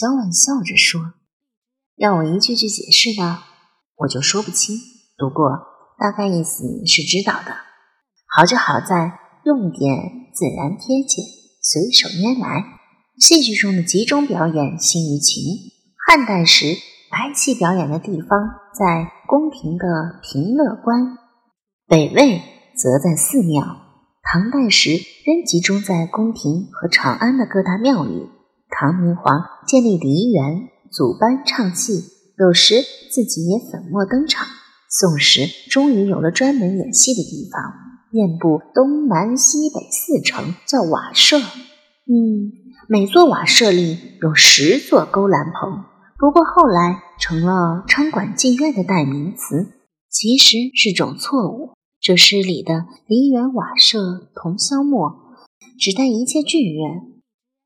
[0.00, 1.12] 小婉笑着说
[1.94, 3.40] ：“让我一句句解释呢，
[3.96, 4.78] 我就说不清。
[5.18, 5.50] 不过
[5.98, 7.54] 大概意思是知道的。
[8.34, 9.12] 好就好在
[9.44, 11.20] 用点自然贴切，
[11.60, 12.64] 随手拈来。
[13.18, 15.44] 戏剧中的集中表演兴于情。
[16.08, 16.64] 汉代时
[17.10, 18.30] 白戏表演的地方
[18.72, 21.18] 在宫廷的平乐观，
[21.86, 22.40] 北魏
[22.74, 23.62] 则在寺庙。
[24.22, 24.92] 唐代时
[25.26, 28.39] 仍集中在宫廷和长安的各大庙宇。
[28.80, 32.02] 唐明皇建立梨园，组班唱戏，
[32.38, 32.76] 有时
[33.12, 34.46] 自己也粉墨登场。
[34.88, 37.60] 宋时终于有了专门演戏的地方，
[38.10, 41.36] 遍布东南西北四城，叫瓦舍。
[41.36, 42.56] 嗯，
[42.88, 45.84] 每座瓦舍里有十座勾栏棚，
[46.18, 49.74] 不过后来成了昌馆妓院的代名词，
[50.08, 51.74] 其实是种错误。
[52.00, 55.36] 这诗里的梨园瓦舍同销墨，
[55.78, 57.09] 指代一切剧院。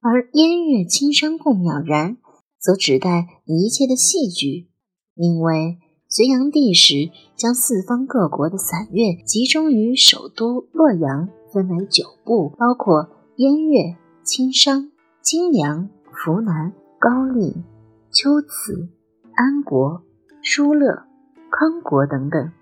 [0.07, 2.19] 而燕乐清商共渺然，
[2.61, 4.69] 则指代一切的戏剧，
[5.15, 5.79] 因为
[6.11, 14.91] 隋炀帝时将四方各国的散乐集中于首都洛阳，分为九部，包括燕乐、青商、
[15.23, 17.65] 金梁、湖南、高丽、
[18.13, 18.91] 秋瓷、
[19.33, 20.03] 安国、
[20.43, 21.05] 疏勒、
[21.51, 22.53] 康国等等。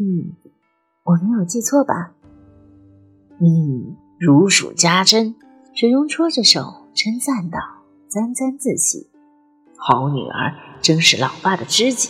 [0.00, 0.34] 嗯，
[1.04, 2.12] 我没有记错吧？
[3.38, 5.36] 嗯，如数家珍。
[5.78, 7.58] 水溶搓着手称赞道，
[8.08, 9.10] 沾沾自喜
[9.76, 12.08] ：“好女儿，真是老爸的知己。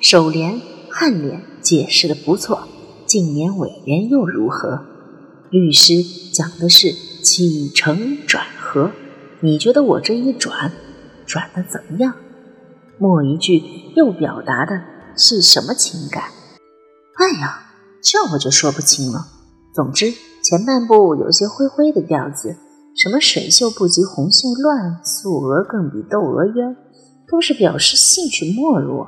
[0.00, 2.66] 首联、颔联解释的不错，
[3.06, 4.84] 近联、尾联又如何？
[5.50, 6.90] 律师讲的是
[7.22, 8.90] 起承转合，
[9.38, 10.72] 你觉得我这一转，
[11.26, 12.12] 转的怎么样？
[12.98, 13.62] 末一句
[13.94, 14.82] 又表达的
[15.16, 16.24] 是什么情感？
[17.18, 17.70] 哎呀，
[18.02, 19.28] 这我就说不清了。
[19.72, 20.10] 总之，
[20.42, 22.56] 前半部有些灰灰的调子。”
[22.96, 26.74] 什么水袖不及红袖乱，素娥更比窦娥冤，
[27.28, 29.06] 都是表示兴趣没落，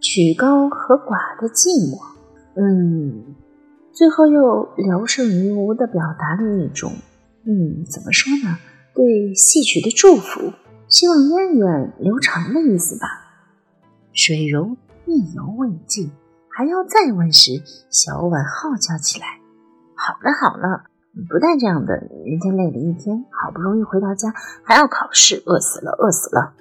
[0.00, 1.98] 曲高和寡的寂寞。
[2.54, 3.34] 嗯，
[3.92, 6.92] 最后又聊胜于无的表达了一种，
[7.44, 8.56] 嗯，怎么说呢？
[8.94, 10.52] 对戏曲的祝福，
[10.88, 13.06] 希望源远流长的意思吧。
[14.12, 16.12] 水柔意犹未尽，
[16.48, 19.26] 还要再问时，小婉号叫起来
[19.96, 20.84] ：“好了好了。”
[21.28, 21.94] 不带这样的，
[22.24, 24.32] 人家累了一天，好不容易回到家，
[24.62, 26.54] 还要考试，饿死了，饿死了。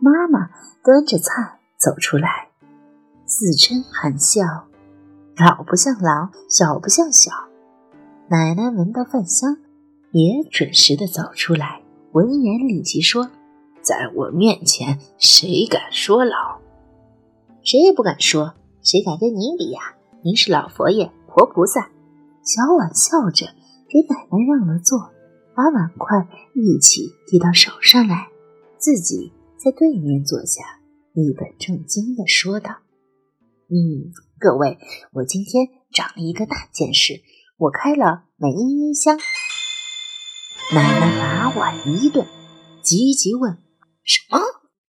[0.00, 0.48] 妈妈
[0.82, 2.48] 端着菜走出来，
[3.24, 4.42] 自嗔含笑，
[5.36, 7.30] 老不像老，小不像小。
[8.28, 9.56] 奶奶闻到饭香，
[10.12, 11.82] 也准时的走出来，
[12.12, 13.30] 闻言立即说
[13.82, 16.60] ：“在我面前，谁敢说老？
[17.62, 19.80] 谁也不敢说，谁敢跟您比呀？
[20.22, 21.88] 您是老佛爷，活菩萨。”
[22.48, 23.44] 小婉笑着
[23.90, 25.12] 给奶奶让了座，
[25.54, 28.28] 把碗筷一起递到手上来，
[28.78, 30.62] 自己在对面坐下，
[31.12, 32.70] 一本正经地说道
[33.68, 34.08] ：“嗯，
[34.40, 34.78] 各位，
[35.12, 37.20] 我今天长了一个大见识，
[37.58, 39.18] 我开了梅音音箱。”
[40.72, 42.26] 奶奶把碗一顿，
[42.82, 43.58] 急急问
[44.02, 44.38] ：“什么？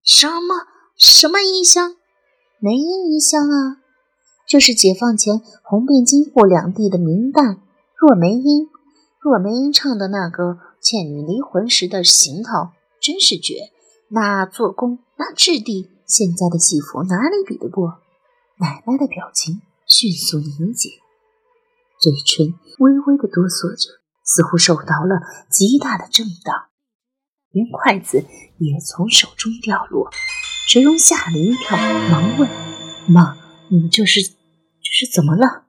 [0.02, 0.56] 什么？
[0.96, 1.98] 什么音箱？
[2.62, 3.84] 梅音音箱啊？”
[4.50, 7.60] 就是解放前红遍京沪两地的名旦
[7.96, 8.68] 若梅英，
[9.22, 10.44] 若梅英唱的那个
[10.82, 13.54] 《倩女离魂》时的型号真是绝，
[14.10, 18.00] 那做工那质地，现在的戏服哪里比得过？
[18.58, 20.90] 奶奶的表情迅速凝结，
[22.02, 25.22] 嘴唇微微的哆嗦着，似乎受到了
[25.52, 26.56] 极大的震荡，
[27.52, 28.26] 连筷子
[28.58, 30.10] 也从手中掉落。
[30.68, 31.78] 水溶吓了一跳，
[32.10, 32.50] 忙问
[33.08, 33.38] ：“妈，
[33.70, 34.34] 你这是？”
[34.92, 35.68] 是怎么了？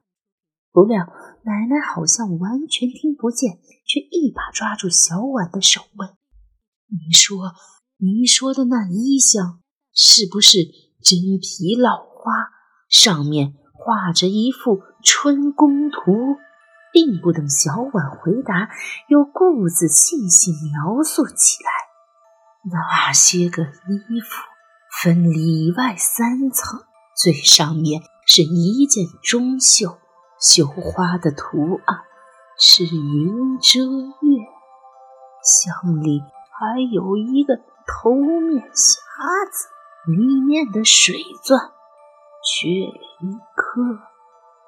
[0.72, 1.06] 不料
[1.44, 6.10] 奶奶好像完全听不见，却一把抓住小婉的手问
[6.88, 7.52] ：“您说，
[7.98, 9.60] 您说的那衣箱
[9.92, 10.58] 是不是
[11.02, 12.32] 真皮老花，
[12.88, 16.00] 上面画着一幅春宫图？”
[16.92, 18.68] 并不等小婉回答，
[19.08, 21.70] 又故自细细描述起来。
[22.68, 24.42] 那些个衣服
[25.00, 26.80] 分里外三层，
[27.16, 28.02] 最上面。
[28.32, 29.98] 是一件中绣，
[30.38, 32.02] 绣花的图案
[32.56, 34.38] 是云遮月，
[35.42, 37.56] 箱里还有一个
[37.88, 39.66] 头面匣子，
[40.06, 41.72] 里面的水钻
[42.44, 43.98] 缺一颗。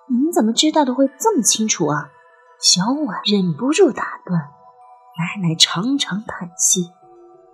[0.08, 2.10] 您怎么知道的会这么清楚啊？
[2.58, 6.90] 小婉忍不住打断，奶奶长长叹息：“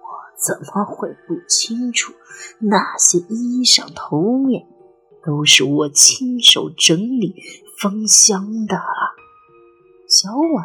[0.00, 0.08] 我
[0.42, 2.14] 怎么会不清楚
[2.60, 4.66] 那些衣裳头面？”
[5.28, 7.34] 都是我亲手整理
[7.76, 8.80] 封箱的。
[10.08, 10.64] 小婉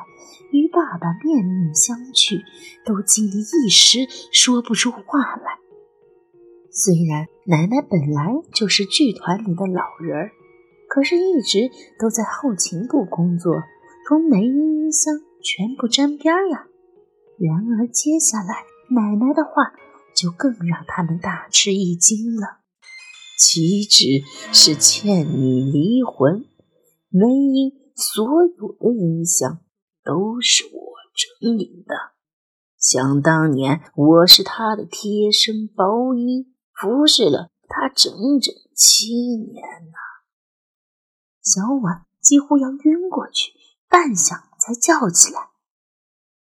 [0.53, 2.41] 与爸爸面面相觑，
[2.85, 5.59] 都惊得一时说不出话来。
[6.71, 10.31] 虽然奶奶本来就是剧团里的老人儿，
[10.87, 11.69] 可是一直
[11.99, 13.61] 都在后勤部工作，
[14.07, 15.13] 同梅英、音香
[15.43, 16.67] 全不沾边呀。
[17.37, 19.73] 然而接下来奶奶的话
[20.15, 22.62] 就更让他们大吃一惊了：
[23.37, 24.05] 岂止
[24.53, 26.45] 是倩女离魂，
[27.09, 27.83] 梅英。
[27.95, 29.59] 所有的音响
[30.03, 31.95] 都是我整理的。
[32.79, 39.97] 想当年，我是他的贴身包衣，服侍了他整整七年呐。
[41.43, 43.53] 小婉几乎要晕过去，
[43.87, 45.51] 半晌才叫起来：“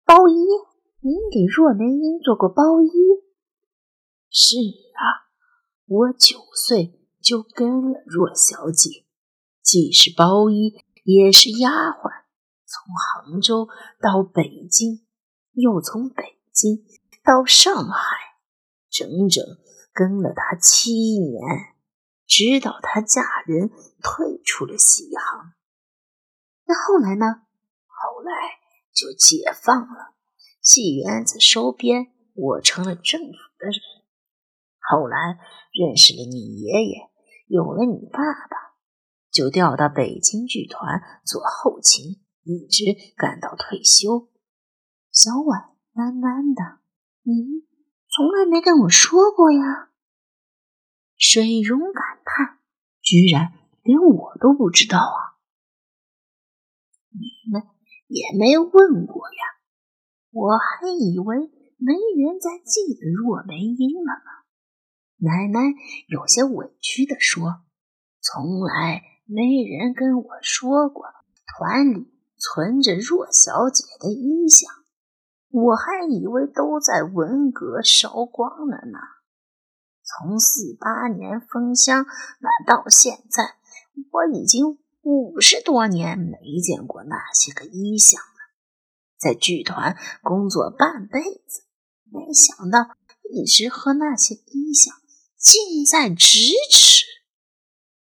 [0.06, 0.34] 包衣，
[1.00, 2.88] 您给若梅英做过包衣
[4.32, 4.56] ？”“是
[4.96, 5.28] 啊，
[5.86, 9.04] 我九岁就跟了若小姐，
[9.62, 12.24] 既是包衣。”也是丫鬟，
[12.64, 13.68] 从杭州
[14.00, 15.04] 到北京，
[15.52, 16.82] 又从北京
[17.22, 18.16] 到上海，
[18.88, 19.44] 整整
[19.92, 21.42] 跟了她七年，
[22.26, 23.68] 直到她嫁人
[24.02, 25.52] 退出了西行。
[26.64, 27.42] 那后来呢？
[27.84, 28.32] 后来
[28.94, 30.14] 就解放了，
[30.62, 33.78] 戏园子收编，我成了政府的人。
[34.90, 35.38] 后来
[35.72, 37.10] 认识了你爷爷，
[37.46, 38.74] 有了你爸爸。
[39.32, 42.84] 就调到北京剧团做后勤，一直
[43.16, 44.28] 干到退休。
[45.10, 46.78] 小婉喃喃的
[47.26, 47.66] ：“你
[48.08, 49.90] 从来没跟我说过呀。”
[51.18, 52.58] 水溶感叹
[53.02, 55.34] ：“居然连我都不知道啊！
[57.10, 57.62] 你们
[58.06, 59.42] 也没问过呀？
[60.30, 64.30] 我还以为没人再记得若梅英了呢。”
[65.24, 65.60] 奶奶
[66.06, 67.62] 有些委屈的说
[68.20, 71.06] ：“从来。”没人跟我说过
[71.46, 74.66] 团里存着若小姐的衣裳，
[75.48, 78.98] 我还以为都在文革烧光了呢。
[80.02, 82.04] 从四八年封箱
[82.38, 83.56] 那到现在，
[84.12, 88.52] 我已经五十多年没见过那些个衣裳了。
[89.16, 91.62] 在剧团工作半辈子，
[92.12, 92.94] 没想到
[93.32, 94.92] 一直和那些衣裳
[95.44, 97.04] 近在咫尺。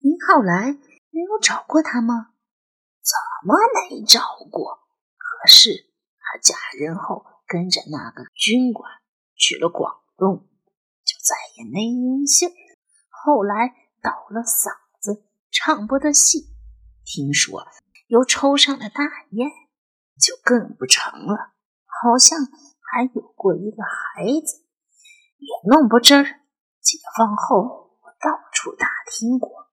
[0.01, 0.73] 您后来？
[1.09, 2.35] 没有找过他吗？
[3.01, 3.17] 怎
[3.49, 3.57] 么
[3.89, 4.21] 没找
[4.51, 4.81] 过？
[5.17, 8.93] 可是他嫁人后跟着那个军官
[9.37, 10.47] 去了广东，
[11.03, 12.51] 就再也没音信。
[13.09, 14.69] 后来倒了嗓
[15.01, 16.55] 子，唱不得戏，
[17.07, 17.67] 听说
[18.09, 19.49] 又抽上了大烟，
[20.21, 21.55] 就更不成了。
[21.87, 23.57] 好像还有过？
[23.57, 24.67] 一个孩子，
[25.39, 26.37] 也弄不真。
[26.81, 29.69] 解放后，我到处打听过。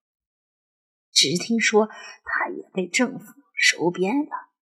[1.12, 3.26] 只听说他也被政府
[3.56, 4.32] 收编了，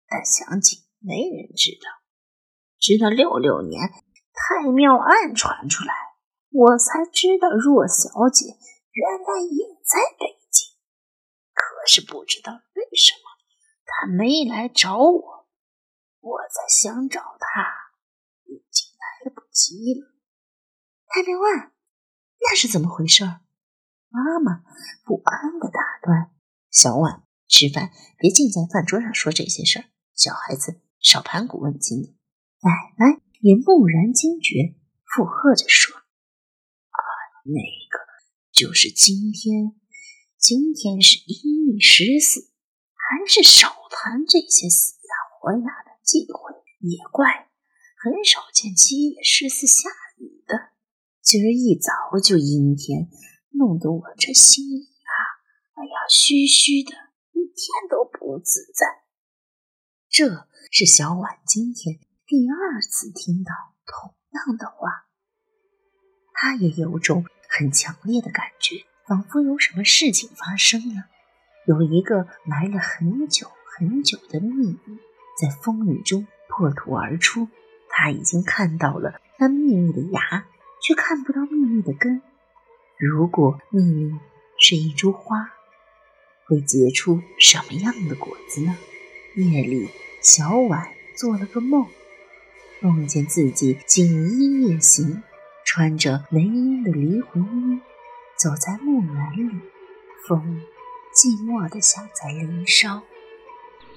[0.07, 2.01] 但详情没人知道。
[2.79, 3.79] 直到六六年
[4.33, 5.93] 太庙案传出来，
[6.49, 8.57] 我才知道若小姐
[8.91, 10.67] 原来也在北京。
[11.53, 13.21] 可是不知道为什么
[13.85, 15.47] 她没来找我，
[16.21, 17.71] 我再想找她
[18.45, 20.07] 已经来不及了。
[21.05, 21.71] 太庙案，
[22.41, 23.23] 那是怎么回事？
[24.09, 24.63] 妈妈
[25.05, 26.31] 不安的打断
[26.69, 32.17] 小婉：“吃饭别净在饭桌上说这些事儿，小孩子少盘古问今。”
[32.61, 35.95] 奶奶也蓦然惊觉，附和着说
[36.91, 36.99] ：“啊，
[37.45, 37.99] 那个
[38.51, 39.73] 就是今天，
[40.37, 42.51] 今天是阴历十四，
[42.95, 46.55] 还是少谈这些死呀活呀的忌讳。
[46.81, 47.49] 也怪，
[47.95, 50.70] 很少见七月十四下雨的，
[51.31, 53.07] 今儿一早就阴天。”
[53.55, 55.11] 弄得我这心里啊，
[55.75, 56.91] 哎呀，虚虚的，
[57.31, 58.85] 一天都不自在。
[60.09, 63.53] 这是小婉今天第二次听到
[63.85, 65.05] 同样的话，
[66.33, 71.03] 她也有种很强烈的感觉，仿佛有什么事情发生了，
[71.65, 74.97] 有一个埋了很久很久的秘密
[75.39, 77.47] 在风雨中破土而出。
[77.89, 80.47] 她已经看到了那秘密的芽，
[80.81, 82.21] 却看不到秘密的根。
[82.97, 84.19] 如果秘密
[84.57, 85.53] 是一株花，
[86.45, 88.75] 会结出什么样的果子呢？
[89.35, 89.89] 夜里，
[90.21, 91.87] 小婉做了个梦，
[92.81, 95.23] 梦见自己锦衣夜行，
[95.63, 97.79] 穿着梅英的离魂衣，
[98.35, 99.61] 走在木园里，
[100.27, 100.61] 风
[101.13, 103.01] 寂寞的像在林梢，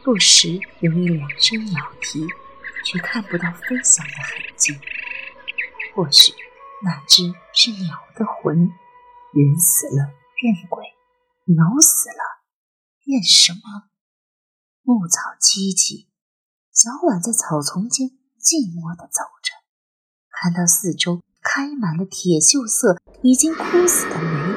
[0.04, 2.26] 不时有两声鸟啼，
[2.84, 4.78] 却看不到飞翔的痕迹。
[5.94, 6.32] 或许
[6.84, 8.70] 那只是鸟的魂。
[9.34, 10.84] 人死了变鬼，
[11.46, 12.44] 鸟死了
[13.02, 13.90] 变什么？
[14.82, 16.06] 牧草萋萋，
[16.70, 19.50] 小婉在草丛间静默的走着，
[20.30, 24.53] 看到四周开满了铁锈色、已经枯死的梅